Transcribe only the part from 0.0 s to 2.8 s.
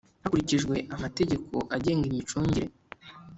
Hakurikijwe amategeko agenga imicungire